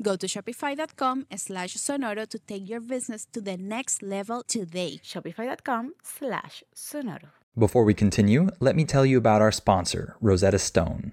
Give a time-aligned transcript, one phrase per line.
[0.00, 5.00] Go to shopify.com slash sonoro to take your business to the next level today.
[5.04, 7.30] Shopify.com slash sonoro.
[7.58, 11.12] Before we continue, let me tell you about our sponsor, Rosetta Stone.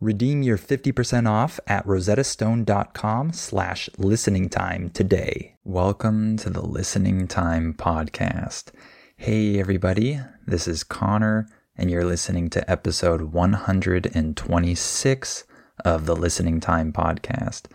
[0.00, 5.56] Redeem your 50% off at rosettastone.com slash listening time today.
[5.62, 8.72] Welcome to the Listening Time Podcast.
[9.18, 15.44] Hey everybody, this is Connor, and you're listening to episode 126
[15.84, 17.66] of the Listening Time Podcast.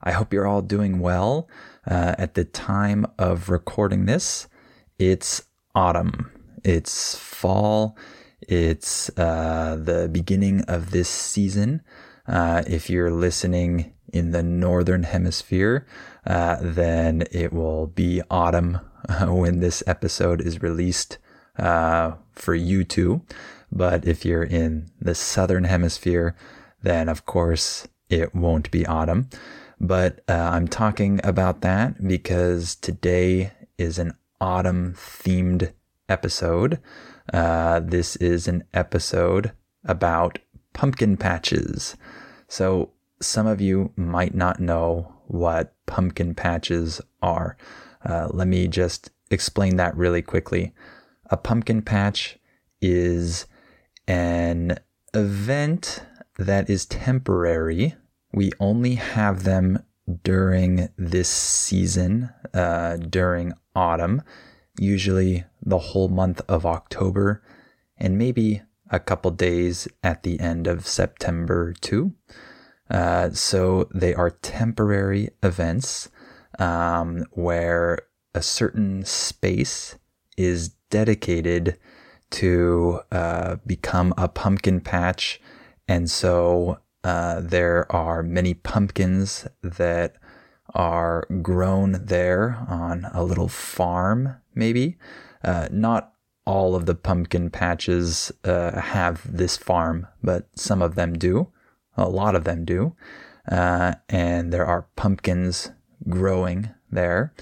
[0.00, 1.48] I hope you're all doing well.
[1.84, 4.46] Uh, at the time of recording this,
[5.00, 5.42] it's
[5.74, 6.30] autumn.
[6.62, 7.98] It's fall
[8.48, 11.82] it's uh, the beginning of this season.
[12.26, 15.86] Uh, if you're listening in the northern hemisphere,
[16.26, 18.78] uh, then it will be autumn
[19.26, 21.18] when this episode is released
[21.58, 23.22] uh, for you too.
[23.70, 26.36] But if you're in the southern hemisphere,
[26.82, 29.28] then of course it won't be autumn.
[29.80, 35.72] But uh, I'm talking about that because today is an autumn themed
[36.08, 36.80] episode.
[37.32, 39.52] Uh, this is an episode
[39.84, 40.38] about
[40.72, 41.96] pumpkin patches.
[42.48, 47.56] So, some of you might not know what pumpkin patches are.
[48.04, 50.74] Uh, let me just explain that really quickly.
[51.30, 52.38] A pumpkin patch
[52.82, 53.46] is
[54.06, 54.78] an
[55.14, 56.02] event
[56.38, 57.94] that is temporary.
[58.32, 59.82] We only have them
[60.22, 64.22] during this season, uh, during autumn
[64.78, 67.42] usually the whole month of October,
[67.96, 72.14] and maybe a couple days at the end of September too.
[72.90, 76.10] Uh, so they are temporary events
[76.58, 77.98] um, where
[78.34, 79.96] a certain space
[80.36, 81.78] is dedicated
[82.30, 85.40] to uh, become a pumpkin patch.
[85.88, 90.16] And so uh, there are many pumpkins that
[90.74, 94.96] are grown there on a little farm, maybe.
[95.42, 96.12] Uh, not
[96.46, 101.48] all of the pumpkin patches uh, have this farm, but some of them do.
[101.96, 102.94] A lot of them do.
[103.50, 105.70] Uh, and there are pumpkins
[106.08, 107.34] growing there.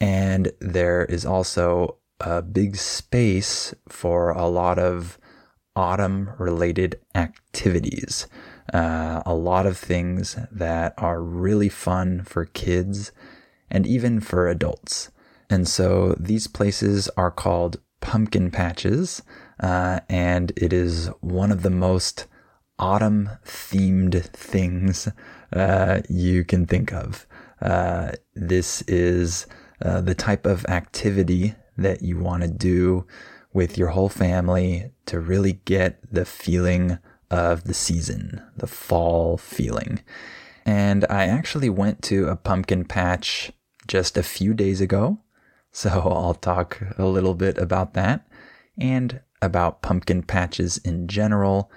[0.00, 5.18] And there is also a big space for a lot of
[5.76, 8.26] autumn related activities
[8.72, 13.12] uh, a lot of things that are really fun for kids
[13.70, 15.10] and even for adults.
[15.54, 19.22] And so these places are called pumpkin patches,
[19.60, 22.26] uh, and it is one of the most
[22.76, 25.08] autumn themed things
[25.52, 27.24] uh, you can think of.
[27.62, 29.46] Uh, this is
[29.80, 33.06] uh, the type of activity that you want to do
[33.52, 36.98] with your whole family to really get the feeling
[37.30, 40.00] of the season, the fall feeling.
[40.66, 43.52] And I actually went to a pumpkin patch
[43.86, 45.20] just a few days ago.
[45.74, 48.24] So I'll talk a little bit about that
[48.78, 51.68] and about pumpkin patches in general.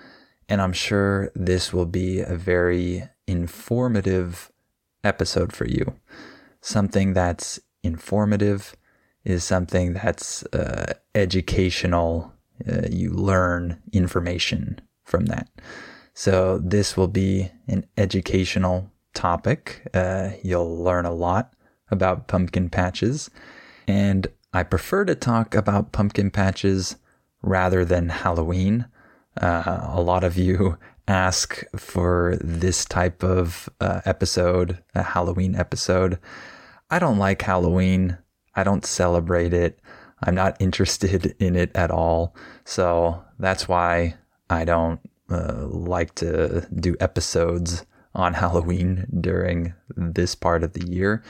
[0.48, 4.52] And I'm sure this will be a very informative
[5.04, 5.96] episode for you.
[6.62, 8.76] Something that's informative
[9.26, 12.32] is something that's uh, educational.
[12.70, 15.50] Uh, you learn information from that.
[16.14, 19.88] So this will be an educational topic.
[19.92, 21.54] Uh, you'll learn a lot
[21.90, 23.32] about pumpkin patches.
[23.88, 26.98] And I prefer to talk about pumpkin patches
[27.42, 28.88] rather than Halloween.
[29.40, 36.20] Uh, a lot of you ask for this type of uh, episode, a Halloween episode.
[36.90, 38.18] I don't like Halloween.
[38.56, 39.80] I don't celebrate it.
[40.24, 42.36] I'm not interested in it at all.
[42.66, 44.16] So that's why
[44.50, 45.00] I don't
[45.30, 47.86] uh, like to do episodes
[48.16, 51.24] on Halloween during this part of the year.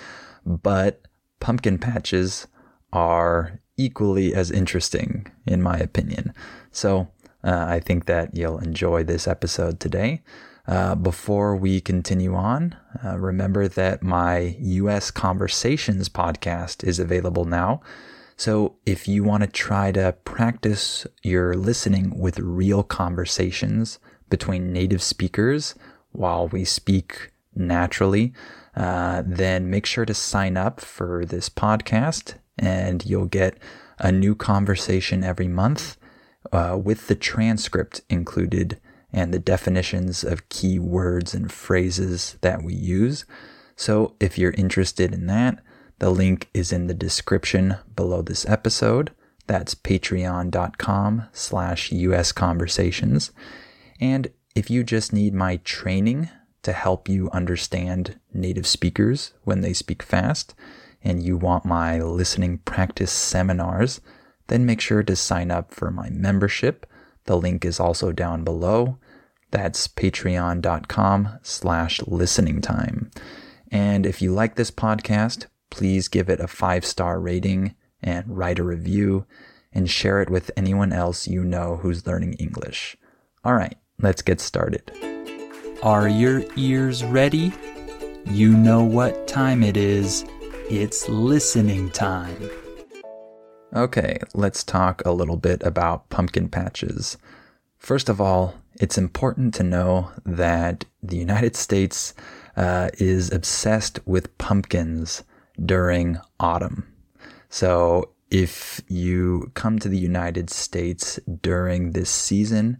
[0.45, 1.01] But
[1.39, 2.47] pumpkin patches
[2.93, 6.33] are equally as interesting, in my opinion.
[6.71, 7.07] So
[7.43, 10.21] uh, I think that you'll enjoy this episode today.
[10.67, 12.75] Uh, before we continue on,
[13.05, 17.81] uh, remember that my US Conversations podcast is available now.
[18.35, 23.97] So if you want to try to practice your listening with real conversations
[24.29, 25.73] between native speakers
[26.11, 28.33] while we speak naturally,
[28.77, 33.57] uh, then make sure to sign up for this podcast and you'll get
[33.97, 35.97] a new conversation every month
[36.51, 38.79] uh, with the transcript included
[39.11, 43.25] and the definitions of key words and phrases that we use.
[43.75, 45.59] So if you're interested in that,
[45.97, 49.11] the link is in the description below this episode.
[49.47, 53.31] That's patreon.com slash usconversations.
[53.99, 56.29] And if you just need my training
[56.63, 60.53] to help you understand native speakers when they speak fast,
[61.03, 64.01] and you want my listening practice seminars,
[64.47, 66.85] then make sure to sign up for my membership.
[67.25, 68.97] The link is also down below.
[69.51, 73.11] That's patreon.com slash listening time.
[73.71, 78.59] And if you like this podcast, please give it a five star rating and write
[78.59, 79.25] a review
[79.73, 82.97] and share it with anyone else you know who's learning English.
[83.43, 84.91] All right, let's get started.
[85.83, 87.53] Are your ears ready?
[88.25, 90.25] You know what time it is.
[90.71, 92.49] It's listening time.
[93.75, 97.17] Okay, let's talk a little bit about pumpkin patches.
[97.77, 102.15] First of all, it's important to know that the United States
[102.55, 105.23] uh, is obsessed with pumpkins
[105.63, 106.91] during autumn.
[107.49, 112.79] So if you come to the United States during this season,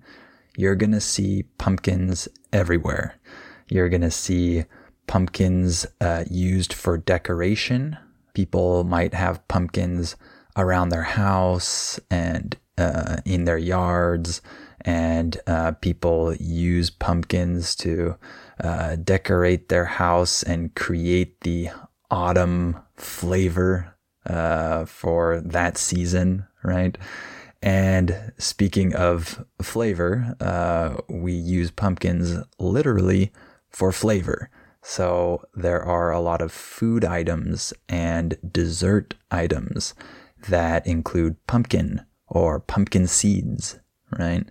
[0.57, 3.15] you're going to see pumpkins everywhere.
[3.69, 4.65] You're going to see
[5.05, 7.97] pumpkins uh, used for decoration.
[8.33, 10.15] People might have pumpkins
[10.57, 14.41] around their house and uh, in their yards,
[14.81, 18.15] and uh, people use pumpkins to
[18.59, 21.69] uh, decorate their house and create the
[22.09, 26.97] autumn flavor uh, for that season, right?
[27.67, 33.33] And speaking of flavor, uh, we use pumpkins literally
[33.69, 34.49] for flavor.
[34.81, 39.95] So there are a lot of food items and dessert items
[40.47, 43.77] that include pumpkin or pumpkin seeds,
[44.17, 44.47] right?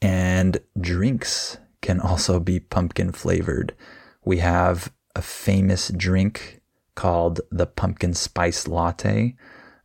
[0.00, 3.74] And drinks can also be pumpkin flavored.
[4.24, 6.62] We have a famous drink
[6.94, 9.36] called the pumpkin spice latte,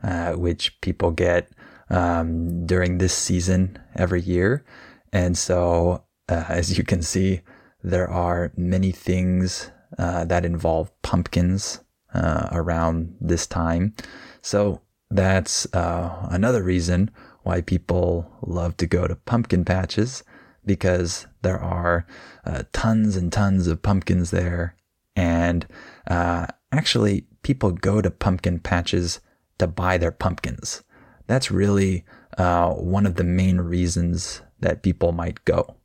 [0.02, 1.52] uh, which people get
[1.90, 4.64] um, during this season every year.
[5.12, 7.42] And so, uh, as you can see,
[7.84, 11.82] there are many things uh, that involve pumpkins
[12.14, 13.96] uh, around this time.
[14.42, 17.12] So that's uh, another reason
[17.44, 20.24] why people love to go to pumpkin patches
[20.66, 22.06] because there are
[22.46, 24.76] uh, tons and tons of pumpkins there.
[25.16, 25.66] And
[26.08, 29.20] uh, actually, people go to pumpkin patches
[29.58, 30.84] to buy their pumpkins.
[31.30, 32.06] That's really
[32.40, 35.76] uh, one of the main reasons that people might go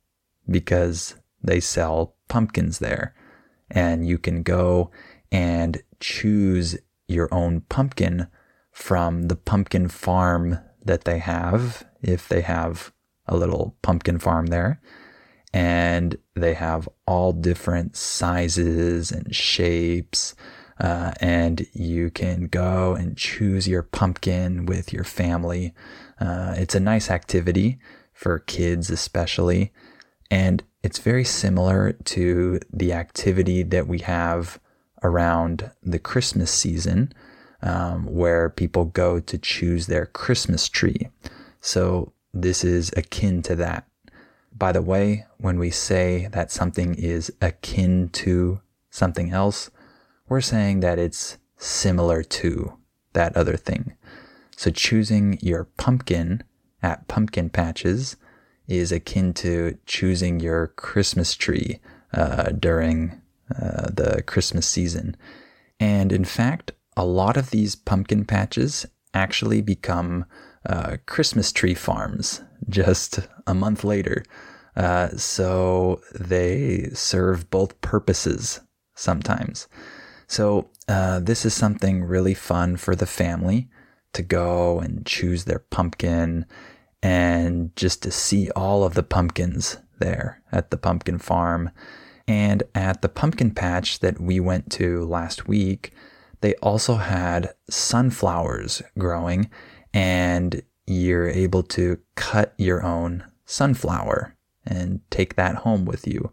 [0.50, 3.14] because they sell pumpkins there
[3.70, 4.90] and you can go
[5.30, 8.26] and choose your own pumpkin
[8.72, 12.94] from the pumpkin farm that they have, if they have
[13.26, 14.80] a little pumpkin farm there.
[15.52, 20.34] and they have all different sizes and shapes.
[20.80, 25.72] Uh, and you can go and choose your pumpkin with your family.
[26.20, 27.78] Uh, it's a nice activity
[28.12, 29.72] for kids, especially.
[30.30, 34.58] And it's very similar to the activity that we have
[35.02, 37.12] around the Christmas season,
[37.62, 41.08] um, where people go to choose their Christmas tree.
[41.60, 43.86] So this is akin to that.
[44.52, 49.70] By the way, when we say that something is akin to something else,
[50.28, 52.78] we're saying that it's similar to
[53.12, 53.94] that other thing.
[54.56, 56.42] So choosing your pumpkin
[56.82, 58.16] at pumpkin patches
[58.66, 61.80] is akin to choosing your Christmas tree
[62.12, 65.16] uh, during uh, the Christmas season.
[65.80, 70.24] And in fact, a lot of these pumpkin patches actually become
[70.66, 74.24] uh, Christmas tree farms just a month later.
[74.76, 78.60] Uh, so they serve both purposes
[78.94, 79.68] sometimes.
[80.26, 83.68] So uh, this is something really fun for the family
[84.12, 86.46] to go and choose their pumpkin
[87.02, 91.70] and just to see all of the pumpkins there at the pumpkin farm.
[92.26, 95.92] And at the pumpkin patch that we went to last week,
[96.40, 99.50] they also had sunflowers growing,
[99.92, 106.32] and you're able to cut your own sunflower and take that home with you.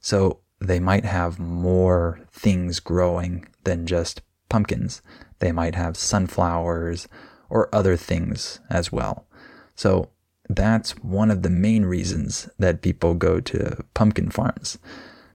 [0.00, 5.02] So they might have more things growing than just pumpkins.
[5.38, 7.08] They might have sunflowers
[7.48, 9.26] or other things as well.
[9.74, 10.10] So
[10.48, 14.78] that's one of the main reasons that people go to pumpkin farms.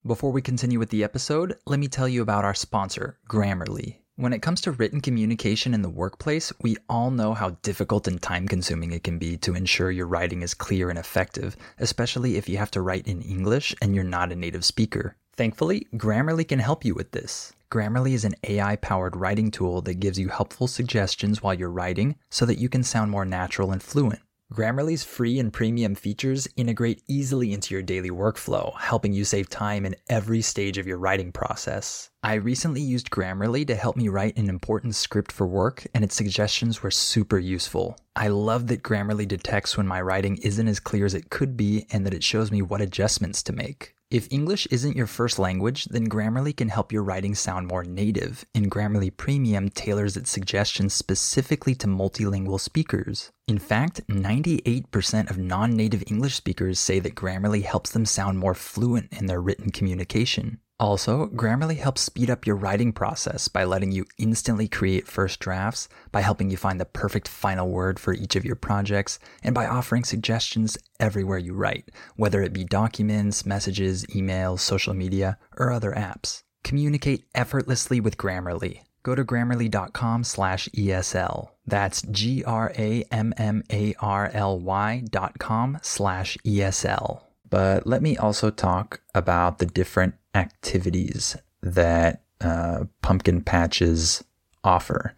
[0.06, 4.03] Before we continue with the episode, let me tell you about our sponsor, Grammarly.
[4.16, 8.22] When it comes to written communication in the workplace, we all know how difficult and
[8.22, 12.48] time consuming it can be to ensure your writing is clear and effective, especially if
[12.48, 15.16] you have to write in English and you're not a native speaker.
[15.36, 17.54] Thankfully, Grammarly can help you with this.
[17.72, 22.16] Grammarly is an AI powered writing tool that gives you helpful suggestions while you're writing
[22.30, 24.22] so that you can sound more natural and fluent.
[24.54, 29.84] Grammarly's free and premium features integrate easily into your daily workflow, helping you save time
[29.84, 32.12] in every stage of your writing process.
[32.22, 36.16] I recently used Grammarly to help me write an important script for work, and its
[36.16, 37.98] suggestions were super useful.
[38.16, 41.88] I love that Grammarly detects when my writing isn't as clear as it could be
[41.90, 43.96] and that it shows me what adjustments to make.
[44.14, 48.46] If English isn't your first language, then Grammarly can help your writing sound more native,
[48.54, 53.32] and Grammarly Premium tailors its suggestions specifically to multilingual speakers.
[53.48, 58.54] In fact, 98% of non native English speakers say that Grammarly helps them sound more
[58.54, 60.60] fluent in their written communication.
[60.80, 65.88] Also, Grammarly helps speed up your writing process by letting you instantly create first drafts,
[66.12, 69.68] by helping you find the perfect final word for each of your projects, and by
[69.68, 75.92] offering suggestions everywhere you write, whether it be documents, messages, emails, social media, or other
[75.92, 76.42] apps.
[76.64, 78.82] Communicate effortlessly with Grammarly.
[79.04, 81.50] Go to grammarly.com slash ESL.
[81.68, 87.22] That's G R A M M A R L Y dot com slash ESL.
[87.50, 94.24] But let me also talk about the different activities that uh, pumpkin patches
[94.64, 95.14] offer.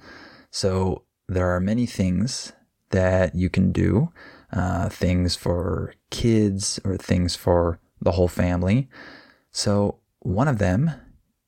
[0.51, 2.53] So there are many things
[2.91, 4.11] that you can do,
[4.53, 8.87] uh, things for kids or things for the whole family.
[9.51, 10.91] So one of them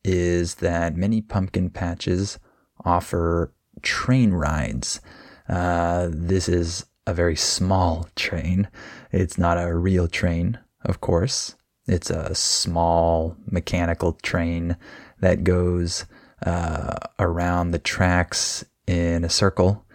[0.04, 2.40] is that many pumpkin patches
[2.86, 5.02] offer train rides.
[5.48, 8.68] Uh, this is a very small train.
[9.12, 11.56] It's not a real train, of course.
[11.88, 14.78] It's a small mechanical train
[15.20, 16.06] that goes
[16.46, 19.86] uh, around the tracks in a circle.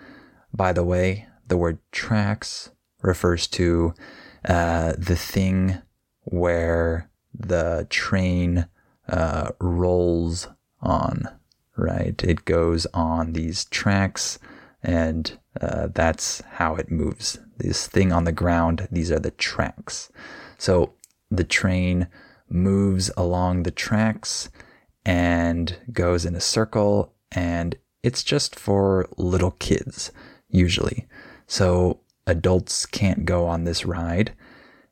[0.53, 2.71] By the way, the word tracks
[3.03, 3.95] refers to
[4.45, 5.79] uh, the thing
[6.25, 8.67] where the train
[9.09, 10.49] uh, rolls
[10.81, 11.29] on,
[11.77, 12.23] right?
[12.25, 14.39] It goes on these tracks,
[14.83, 17.39] and uh, that's how it moves.
[17.59, 20.11] This thing on the ground, these are the tracks.
[20.59, 20.95] So
[21.33, 22.09] the train
[22.49, 24.51] moves along the tracks
[25.05, 30.13] and goes in a circle, and it's just for little kids,
[30.49, 31.07] usually.
[31.47, 34.33] So adults can't go on this ride.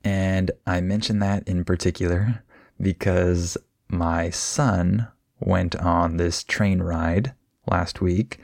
[0.03, 2.43] And I mention that in particular
[2.81, 7.35] because my son went on this train ride
[7.67, 8.39] last week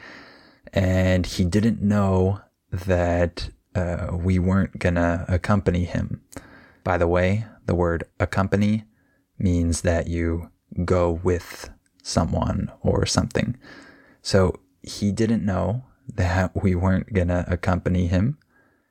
[0.73, 6.21] and he didn't know that uh, we weren't gonna accompany him.
[6.85, 8.85] By the way, the word accompany
[9.39, 10.51] means that you
[10.85, 11.71] go with
[12.03, 13.57] someone or something.
[14.23, 18.39] So he didn't know that we weren't going to accompany him.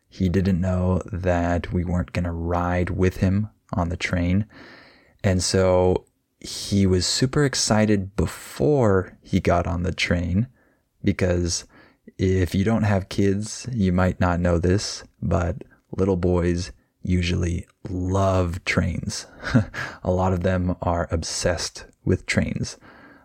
[0.08, 4.46] He didn't know that we weren't going to ride with him on the train.
[5.24, 6.05] And so
[6.39, 10.48] he was super excited before he got on the train
[11.03, 11.65] because
[12.17, 16.72] if you don't have kids, you might not know this, but little boys
[17.05, 19.27] usually love trains.
[20.03, 22.77] a lot of them are obsessed with trains.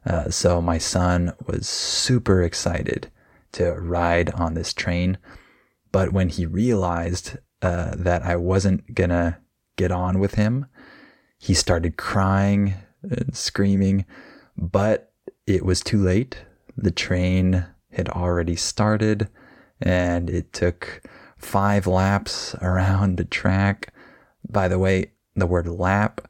[0.06, 3.10] Uh, so my son was super excited
[3.52, 5.18] to ride on this train.
[5.92, 9.38] But when he realized uh, that I wasn't gonna
[9.76, 10.66] get on with him,
[11.38, 14.04] he started crying and screaming.
[14.56, 15.12] But
[15.46, 16.44] it was too late.
[16.76, 19.28] The train had already started
[19.80, 21.02] and it took
[21.40, 23.92] five laps around the track.
[24.48, 26.28] By the way, the word lap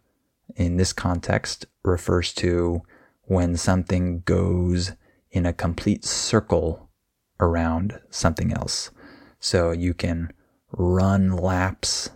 [0.57, 2.83] in this context refers to
[3.23, 4.93] when something goes
[5.31, 6.91] in a complete circle
[7.39, 8.91] around something else.
[9.39, 10.33] So you can
[10.73, 12.11] run laps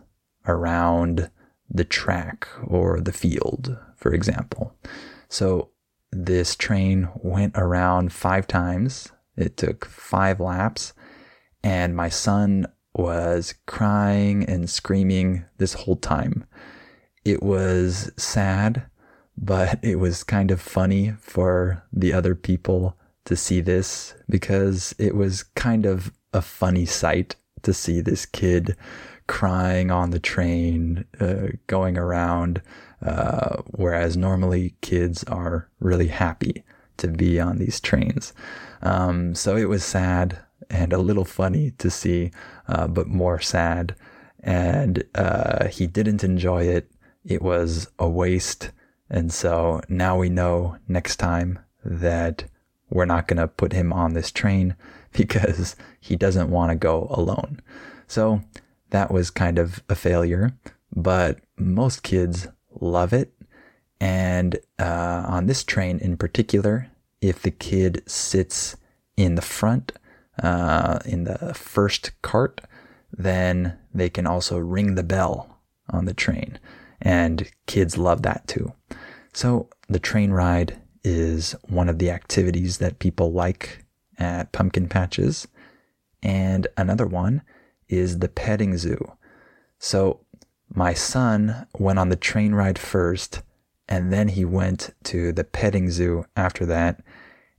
[0.47, 1.31] around
[1.71, 4.75] the track or the field, for example.
[5.29, 5.71] So
[6.13, 9.09] this train went around five times.
[9.37, 10.93] It took five laps,
[11.63, 16.45] and my son was crying and screaming this whole time.
[17.25, 18.85] It was sad,
[19.37, 25.15] but it was kind of funny for the other people to see this because it
[25.15, 28.77] was kind of a funny sight to see this kid
[29.27, 32.61] crying on the train, uh, going around,
[33.03, 36.63] uh, whereas normally kids are really happy
[36.99, 38.33] to be on these trains.
[38.83, 40.39] Um, so it was sad
[40.71, 42.31] and a little funny to see,
[42.69, 43.95] uh, but more sad.
[44.41, 46.91] And uh, he didn't enjoy it.
[47.25, 48.71] It was a waste.
[49.09, 52.45] And so now we know next time that
[52.91, 54.77] we're not going to put him on this train
[55.13, 57.61] because he doesn't want to go alone.
[58.07, 58.43] So
[58.91, 60.53] that was kind of a failure,
[60.95, 62.47] but most kids
[62.81, 63.33] love it.
[64.01, 66.91] And uh, on this train in particular,
[67.21, 68.77] if the kid sits
[69.17, 69.93] in the front,
[70.43, 72.61] uh, in the first cart,
[73.13, 76.59] then they can also ring the bell on the train.
[77.01, 78.73] And kids love that too.
[79.33, 83.85] So the train ride is one of the activities that people like
[84.19, 85.47] at pumpkin patches.
[86.23, 87.43] And another one
[87.89, 89.13] is the petting zoo.
[89.79, 90.21] So
[90.73, 93.43] my son went on the train ride first,
[93.89, 97.03] and then he went to the petting zoo after that,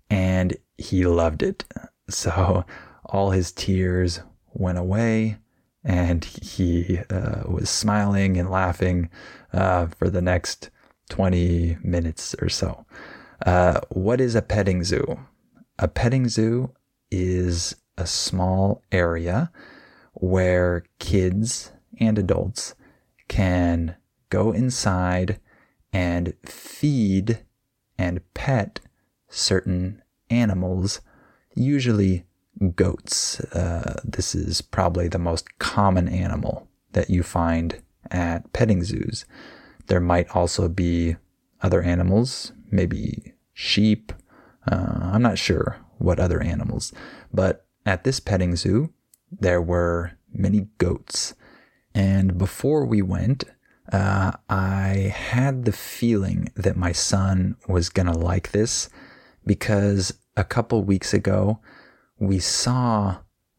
[0.10, 1.64] and he loved it.
[2.10, 2.66] So
[3.06, 4.22] all his tears
[4.54, 5.38] went away,
[5.84, 9.10] and he uh, was smiling and laughing
[9.52, 10.70] uh, for the next
[11.10, 12.86] 20 minutes or so.
[13.46, 15.20] Uh, what is a petting zoo?
[15.80, 16.72] A petting zoo
[17.12, 19.52] is a small area
[20.14, 22.76] where kids and adults
[23.28, 23.96] can
[24.30, 25.40] go inside
[25.92, 27.40] and feed
[27.98, 28.80] and pet
[29.30, 31.02] certain animals,
[31.56, 32.26] usually
[32.76, 33.40] goats.
[33.40, 39.26] Uh, this is probably the most common animal that you find at petting zoos.
[39.88, 41.16] There might also be
[41.62, 44.14] other animals, maybe sheep.
[44.70, 46.94] Uh, I'm not sure what other animals,
[47.34, 48.94] but at this petting zoo,
[49.32, 51.34] there were many goats.
[51.94, 53.46] And before we went,
[53.92, 58.90] uh, I had the feeling that my son was going to like this
[59.46, 61.60] because a couple weeks ago,
[62.20, 63.18] we saw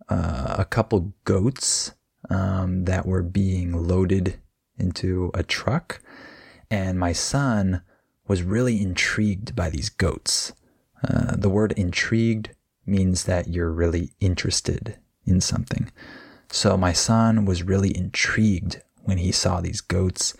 [0.08, 1.92] uh, a couple goats
[2.30, 4.38] um, that were being loaded
[4.78, 6.00] into a truck.
[6.70, 7.82] And my son
[8.26, 10.52] was really intrigued by these goats.
[11.06, 12.50] Uh, the word intrigued
[12.84, 15.90] means that you're really interested in something.
[16.50, 20.34] So my son was really intrigued when he saw these goats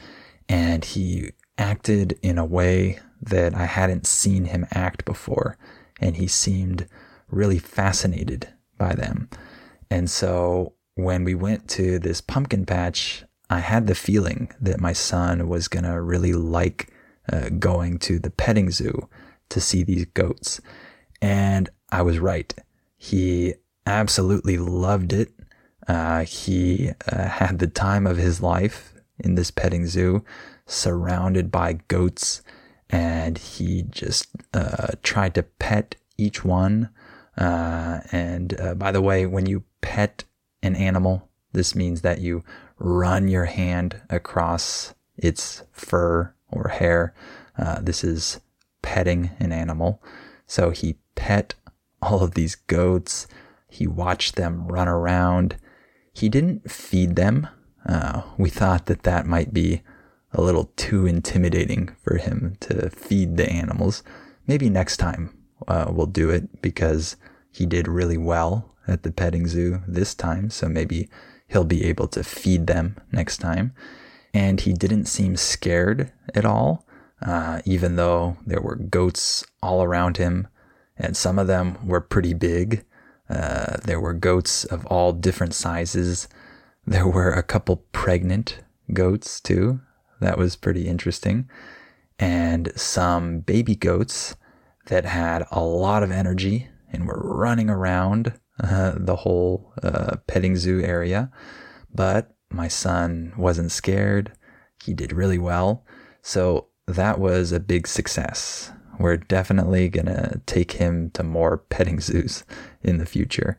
[0.48, 5.56] and he acted in a way that I hadn't seen him act before.
[6.00, 6.88] And he seemed
[7.28, 9.28] really fascinated by them.
[9.90, 14.92] And so when we went to this pumpkin patch, I had the feeling that my
[14.92, 16.92] son was going to really like
[17.32, 19.08] uh, going to the petting zoo
[19.48, 20.60] to see these goats.
[21.22, 22.52] And I was right.
[22.96, 23.54] He
[23.86, 25.30] absolutely loved it.
[25.86, 30.24] Uh, he uh, had the time of his life in this petting zoo,
[30.66, 32.42] surrounded by goats,
[32.90, 36.90] and he just uh, tried to pet each one.
[37.36, 40.24] Uh, and uh, by the way, when you pet
[40.62, 42.44] an animal, this means that you
[42.78, 47.14] run your hand across its fur or hair.
[47.58, 48.40] Uh, this is
[48.82, 50.02] petting an animal.
[50.46, 51.54] So he pet
[52.00, 53.26] all of these goats.
[53.68, 55.56] He watched them run around.
[56.12, 57.48] He didn't feed them.
[57.86, 59.82] Uh, we thought that that might be
[60.32, 64.02] a little too intimidating for him to feed the animals.
[64.46, 65.36] Maybe next time
[65.68, 67.16] uh, we'll do it because
[67.50, 70.50] he did really well at the petting zoo this time.
[70.50, 71.08] So maybe
[71.48, 73.72] he'll be able to feed them next time.
[74.34, 76.86] And he didn't seem scared at all,
[77.22, 80.48] uh, even though there were goats all around him.
[80.98, 82.84] And some of them were pretty big.
[83.28, 86.28] Uh, there were goats of all different sizes.
[86.86, 88.60] There were a couple pregnant
[88.92, 89.80] goats too.
[90.20, 91.48] That was pretty interesting.
[92.18, 94.36] And some baby goats
[94.86, 100.56] that had a lot of energy and were running around uh, the whole uh, petting
[100.56, 101.30] zoo area.
[101.94, 104.32] But my son wasn't scared.
[104.82, 105.84] He did really well.
[106.22, 108.70] So that was a big success.
[108.98, 112.44] We're definitely going to take him to more petting zoos
[112.82, 113.58] in the future.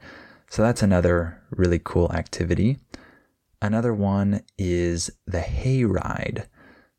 [0.50, 2.80] So that's another really cool activity.
[3.62, 6.48] Another one is the hay ride.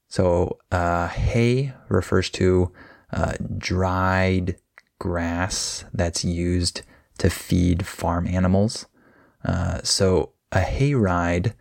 [0.09, 2.73] So, uh, hay refers to
[3.13, 4.57] uh, dried
[4.99, 6.83] grass that's used
[7.19, 8.87] to feed farm animals.
[9.45, 11.55] Uh, so, a hay ride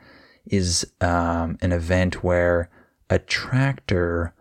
[0.46, 2.70] is um, an event where
[3.10, 4.34] a tractor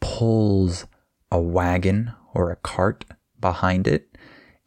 [0.00, 0.86] pulls
[1.30, 3.04] a wagon or a cart
[3.40, 4.16] behind it,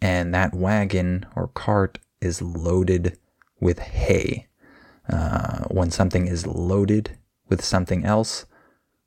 [0.02, 3.18] and that wagon or cart is loaded
[3.60, 4.48] with hay.
[5.12, 7.18] Uh, when something is loaded
[7.50, 8.46] with something else,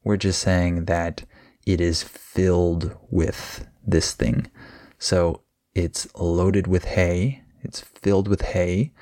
[0.02, 1.24] we're just saying that
[1.66, 4.50] it is filled with this thing.
[4.98, 5.42] So
[5.74, 8.92] it's loaded with hay, it's filled with hay,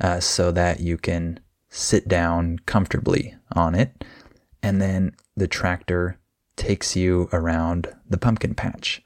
[0.00, 4.04] uh, so that you can sit down comfortably on it.
[4.62, 6.18] And then the tractor
[6.56, 9.02] takes you around the pumpkin patch.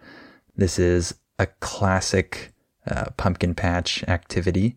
[0.57, 2.52] This is a classic
[2.90, 4.76] uh, pumpkin patch activity.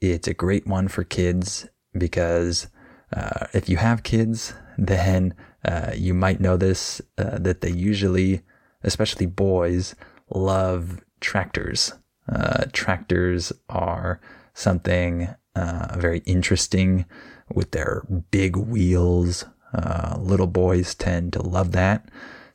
[0.00, 2.68] it's a great one for kids because
[3.14, 8.42] uh, if you have kids, then uh, you might know this uh, that they usually,
[8.82, 9.94] especially boys,
[10.30, 11.92] love tractors.
[12.28, 14.20] Uh, tractors are
[14.54, 17.06] something uh, very interesting
[17.54, 19.44] with their big wheels.
[19.72, 22.08] Uh, little boys tend to love that.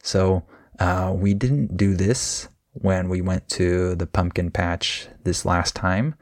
[0.04, 0.44] So
[1.14, 6.16] we didn't do this when we went to the pumpkin patch this last time.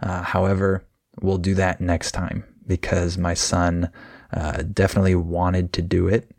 [0.00, 0.84] Uh, however,
[1.20, 3.90] we'll do that next time because my son
[4.32, 6.30] uh, definitely wanted to do it.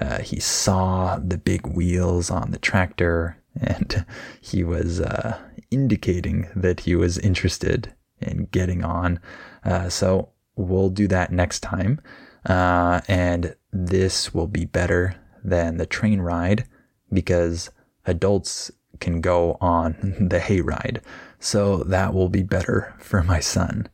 [0.00, 4.04] Uh, he saw the big wheels on the tractor and
[4.40, 5.38] he was uh,
[5.70, 9.20] indicating that he was interested in getting on.
[9.64, 12.00] Uh, so we'll do that next time.
[12.46, 16.64] Uh, and this will be better than the train ride
[17.12, 17.70] because
[18.06, 21.00] adults can go on the hay ride.
[21.44, 23.90] So that will be better for my son.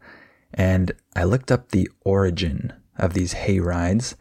[0.55, 4.15] And I looked up the origin of these hay rides.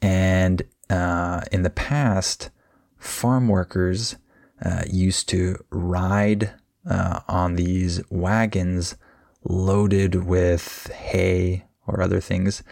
[0.00, 2.48] And uh, in the past,
[2.96, 4.16] farm workers
[4.64, 6.54] uh, used to ride
[6.88, 8.96] uh, on these wagons
[9.44, 12.62] loaded with hay or other things,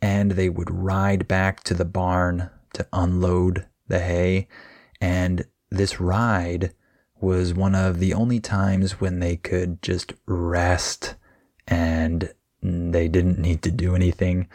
[0.00, 4.46] and they would ride back to the barn to unload the hay.
[5.00, 6.74] And this ride
[7.20, 11.14] was one of the only times when they could just rest
[11.66, 14.48] and they didn't need to do anything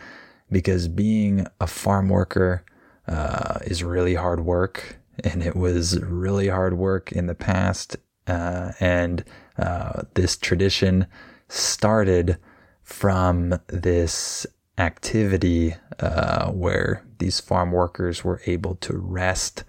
[0.52, 2.64] because being a farm worker
[3.08, 7.98] uh, is really hard work and it was really hard work in the past.
[8.26, 9.24] Uh, and
[9.58, 11.06] uh, this tradition
[11.50, 12.38] started
[12.82, 14.46] from this
[14.78, 19.64] activity uh, where these farm workers were able to rest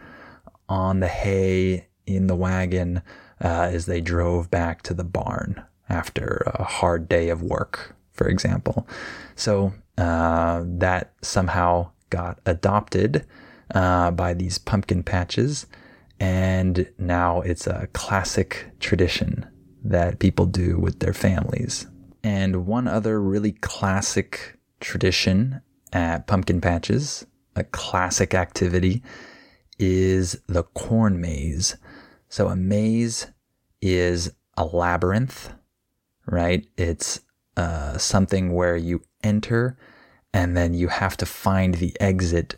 [0.68, 3.02] on the hay in the wagon
[3.42, 8.28] uh, as they drove back to the barn after a hard day of work, for
[8.28, 8.86] example.
[9.36, 13.26] So uh, that somehow got adopted
[13.74, 15.66] uh, by these pumpkin patches.
[16.20, 19.46] And now it's a classic tradition
[19.82, 21.86] that people do with their families.
[22.22, 25.60] And one other really classic tradition
[25.92, 29.02] at pumpkin patches, a classic activity,
[29.78, 31.76] is the corn maze.
[32.28, 33.28] So a maze
[33.80, 35.52] is a labyrinth,
[36.26, 36.66] right?
[36.76, 37.20] It's
[37.56, 39.76] uh, something where you enter
[40.32, 42.56] and then you have to find the exit,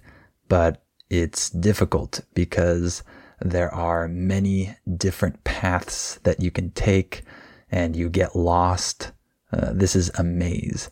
[0.49, 3.03] but it's difficult because
[3.41, 7.23] there are many different paths that you can take
[7.71, 9.13] and you get lost.
[9.53, 10.91] Uh, this is a maze.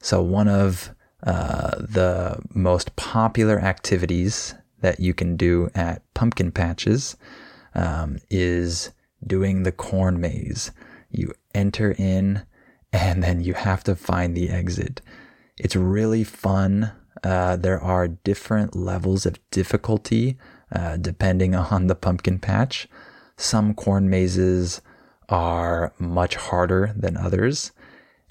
[0.00, 7.16] So, one of uh, the most popular activities that you can do at pumpkin patches
[7.74, 8.90] um, is
[9.26, 10.70] doing the corn maze.
[11.10, 12.42] You enter in
[12.92, 15.00] and then you have to find the exit.
[15.56, 16.92] It's really fun.
[17.22, 20.38] Uh, there are different levels of difficulty
[20.72, 22.88] uh, depending on the pumpkin patch.
[23.36, 24.80] Some corn mazes
[25.28, 27.72] are much harder than others,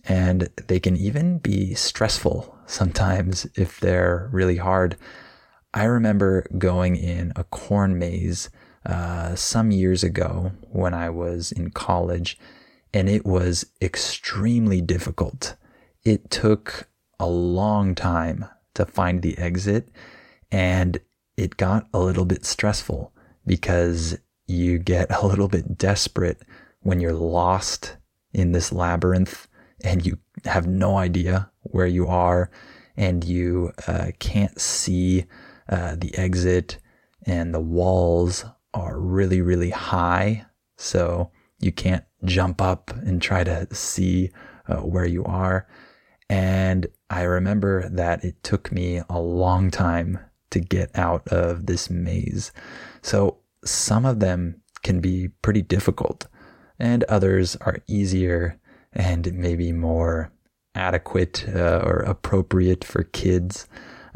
[0.06, 4.98] and they can even be stressful sometimes if they're really hard.
[5.78, 8.50] I remember going in a corn maze
[8.84, 12.36] uh, some years ago when I was in college,
[12.96, 15.56] and it was extremely difficult.
[16.04, 19.90] It took a long time to find the exit,
[20.52, 21.00] and
[21.38, 23.14] it got a little bit stressful
[23.46, 26.42] because you get a little bit desperate
[26.82, 27.98] when you're lost
[28.34, 29.48] in this labyrinth
[29.84, 32.50] and you have no idea where you are
[32.96, 35.26] and you uh, can't see
[35.70, 36.78] uh, the exit
[37.26, 40.46] and the walls are really, really high.
[40.78, 44.32] So you can't jump up and try to see
[44.68, 45.68] uh, where you are.
[46.30, 51.90] And I remember that it took me a long time to get out of this
[51.90, 52.52] maze.
[53.02, 56.28] So some of them can be pretty difficult,
[56.80, 58.60] and others are easier
[58.94, 60.32] and maybe more
[60.76, 63.68] adequate uh, or appropriate for kids.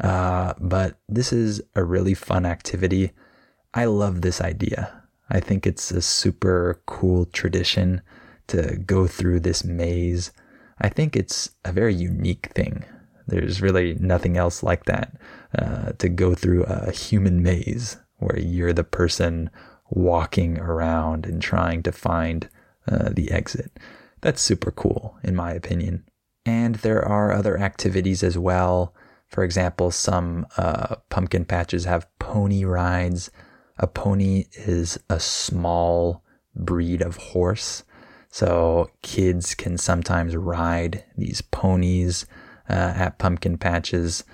[0.02, 3.12] Uh, but this is a really fun activity.
[3.72, 5.02] I love this idea.
[5.30, 8.02] I think it's a super cool tradition
[8.48, 10.32] to go through this maze.
[10.80, 12.84] I think it's a very unique thing.
[13.28, 15.16] There's really nothing else like that
[15.56, 19.48] uh, to go through a human maze where you're the person
[19.88, 22.48] walking around and trying to find
[22.90, 23.78] uh, the exit.
[24.20, 26.04] That's super cool, in my opinion.
[26.44, 28.94] And there are other activities as well.
[29.32, 33.30] For example, some uh, pumpkin patches have pony rides.
[33.78, 36.22] A pony is a small
[36.54, 37.82] breed of horse.
[38.28, 42.26] So kids can sometimes ride these ponies
[42.68, 44.24] uh, at pumpkin patches.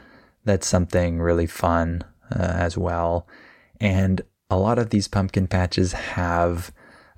[0.45, 3.29] That's something really fun uh, as well.
[3.81, 6.73] And a lot of these pumpkin patches have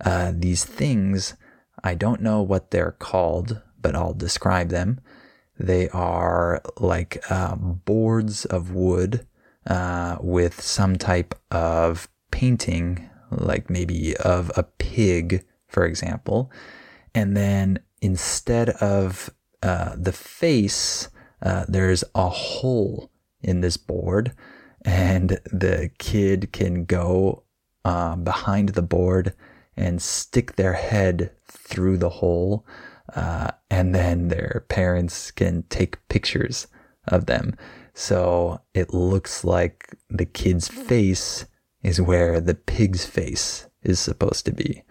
[0.04, 1.34] uh, these things.
[1.82, 5.00] I don't know what they're called, but I'll describe them.
[5.61, 9.27] They are like uh, boards of wood
[9.66, 16.51] uh, with some type of painting, like maybe of a pig, for example.
[17.14, 19.29] And then instead of
[19.62, 21.11] uh, the face,
[21.42, 23.11] uh, there's a hole
[23.42, 24.33] in this board,
[24.83, 27.42] and the kid can go
[27.85, 29.35] uh, behind the board
[29.77, 32.66] and stick their head through the hole,
[33.14, 36.66] uh, and then their parents can take pictures
[37.09, 37.57] of them.
[37.94, 41.46] So it looks like the kid's face
[41.83, 44.83] is where the pig's face is supposed to be.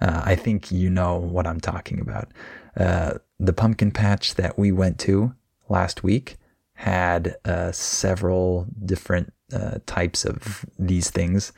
[0.00, 2.32] Uh, I think you know what I'm talking about.
[2.76, 5.34] Uh, the pumpkin patch that we went to
[5.68, 6.36] last week
[6.74, 11.52] had uh, several different uh, types of these things.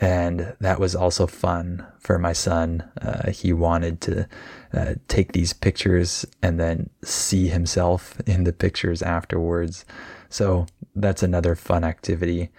[0.00, 2.88] And that was also fun for my son.
[3.02, 4.28] Uh, he wanted to
[4.72, 9.84] uh, take these pictures and then see himself in the pictures afterwards.
[10.28, 12.50] So that's another fun activity.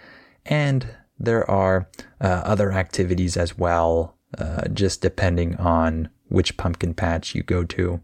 [0.44, 0.86] And
[1.18, 1.88] there are
[2.20, 8.02] uh, other activities as well, uh, just depending on which pumpkin patch you go to.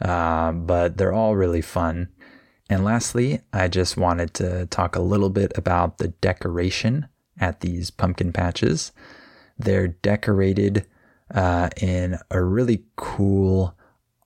[0.00, 2.08] Uh, but they're all really fun.
[2.70, 7.08] And lastly, I just wanted to talk a little bit about the decoration
[7.40, 8.92] at these pumpkin patches.
[9.58, 10.86] They're decorated
[11.34, 13.76] uh, in a really cool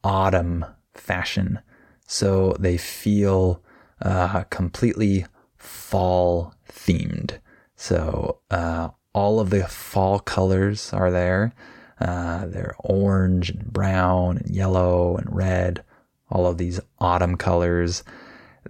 [0.05, 1.61] autumn fashion.
[2.07, 3.63] So they feel
[4.01, 7.39] uh, completely fall themed.
[7.77, 11.53] So uh, all of the fall colors are there.
[12.01, 15.85] Uh, they're orange and brown and yellow and red,
[16.31, 18.03] all of these autumn colors.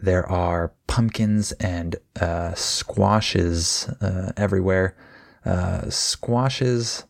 [0.02, 4.96] There are pumpkins and uh, squashes uh, everywhere.
[5.44, 7.04] Uh, squashes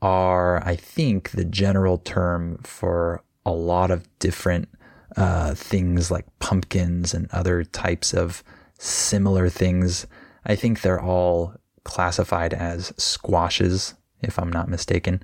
[0.00, 4.68] are, I think, the general term for a lot of different
[5.16, 8.42] uh, things like pumpkins and other types of
[8.78, 10.06] similar things.
[10.46, 15.22] I think they're all classified as squashes, if I'm not mistaken.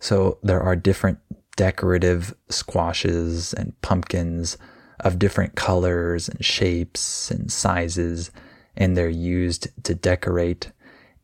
[0.00, 1.18] So there are different
[1.56, 4.58] decorative squashes and pumpkins
[5.00, 8.30] of different colors and shapes and sizes,
[8.76, 10.72] and they're used to decorate.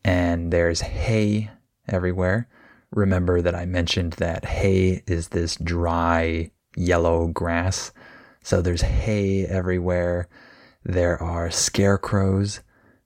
[0.03, 1.49] And there's hay
[1.87, 2.47] everywhere.
[2.91, 7.91] Remember that I mentioned that hay is this dry yellow grass.
[8.43, 10.27] So there's hay everywhere.
[10.83, 12.59] There are scarecrows.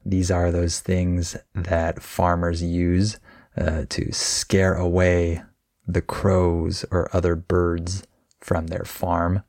[0.06, 3.20] These are those things that farmers use
[3.58, 5.44] uh, to scare away
[5.88, 8.04] the crows or other birds
[8.42, 9.44] from their farm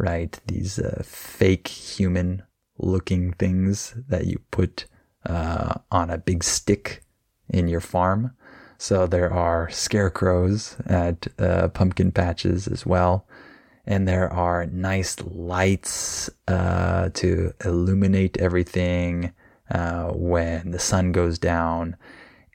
[0.00, 0.38] right?
[0.46, 2.42] These uh, fake human
[2.78, 4.86] looking things that you put
[5.26, 7.04] uh, on a big stick
[7.48, 8.32] in your farm.
[8.78, 13.26] So there are scarecrows at uh, pumpkin patches as well.
[13.86, 19.32] And there are nice lights uh, to illuminate everything
[19.70, 21.96] uh, when the sun goes down.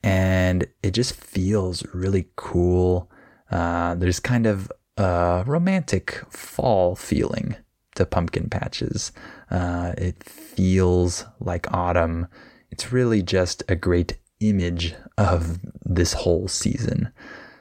[0.04, 3.12] And it just feels really cool.
[3.52, 7.56] Uh, there's kind of a romantic fall feeling
[7.96, 9.12] to pumpkin patches.
[9.50, 12.28] Uh, it feels like autumn.
[12.72, 17.12] It's really just a great image of this whole season.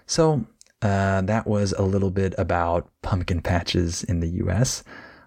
[0.07, 0.47] So,
[0.83, 4.85] uh, that was a little bit about pumpkin patches in the US.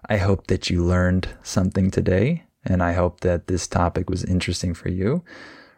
[0.08, 4.72] I hope that you learned something today, and I hope that this topic was interesting
[4.72, 5.24] for you.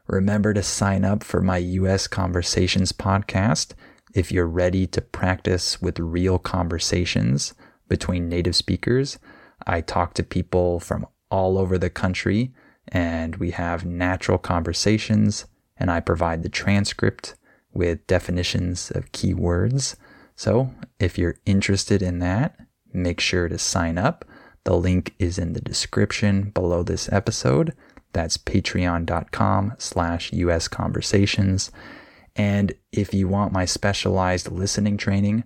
[0.07, 3.73] Remember to sign up for my US Conversations podcast
[4.15, 7.55] if you're ready to practice with real conversations
[7.89, 9.19] between native speakers,
[9.67, 12.53] I talk to people from all over the country
[12.89, 15.47] and we have natural conversations
[15.77, 17.35] and I provide the transcript
[17.73, 19.97] with definitions of key words.
[20.35, 22.57] So if you're interested in that,
[22.93, 24.25] make sure to sign up.
[24.65, 27.75] The link is in the description below this episode.
[28.13, 31.71] That's patreon.com slash US conversations.
[32.37, 35.45] And if you want my specialized listening training,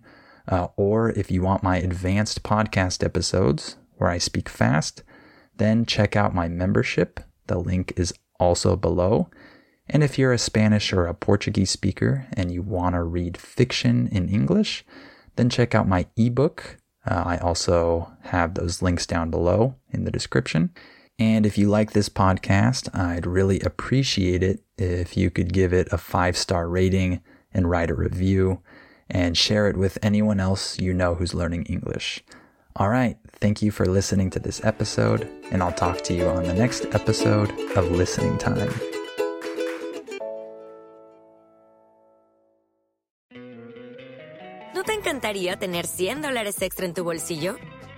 [0.48, 5.02] uh, or if you want my advanced podcast episodes where I speak fast,
[5.56, 7.20] then check out my membership.
[7.46, 9.30] The link is also below.
[9.88, 14.08] And if you're a Spanish or a Portuguese speaker and you want to read fiction
[14.08, 14.84] in English,
[15.36, 16.78] then check out my ebook.
[17.06, 20.70] Uh, I also have those links down below in the description.
[21.18, 25.88] And if you like this podcast, I'd really appreciate it if you could give it
[25.92, 27.22] a five star rating
[27.52, 28.60] and write a review
[29.08, 32.24] and share it with anyone else you know who's learning English.
[32.76, 36.42] All right, thank you for listening to this episode, and I'll talk to you on
[36.42, 38.72] the next episode of Listening Time.
[44.74, 47.56] ¿No te encantaría tener 100 dólares extra en tu bolsillo?